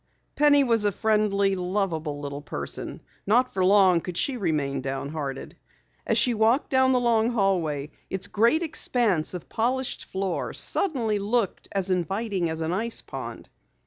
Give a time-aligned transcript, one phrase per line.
[0.35, 3.01] Penny was a friendly, loveable little person.
[3.27, 5.55] Not for long could she remain downhearted.
[6.07, 11.67] As she walked down the long hallway, its great expanse of polished floor suddenly looked
[11.71, 13.47] as inviting as an ice pond.